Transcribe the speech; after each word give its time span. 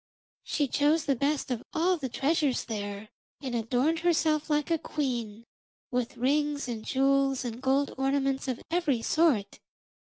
She 0.43 0.67
chose 0.67 1.05
the 1.05 1.15
best 1.15 1.51
of 1.51 1.61
all 1.73 1.95
the 1.95 2.09
treasures 2.09 2.65
there 2.65 3.09
and 3.39 3.53
adorned 3.53 3.99
herself 3.99 4.49
like 4.49 4.71
a 4.71 4.79
queen, 4.79 5.45
with 5.91 6.17
rings 6.17 6.67
and 6.67 6.83
jewels 6.83 7.45
and 7.45 7.61
gold 7.61 7.93
ornaments 7.99 8.47
of 8.47 8.63
every 8.71 9.03
sort. 9.03 9.59